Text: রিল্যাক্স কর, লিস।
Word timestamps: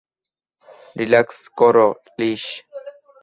রিল্যাক্স 0.99 1.37
কর, 1.59 1.75
লিস। 2.19 2.43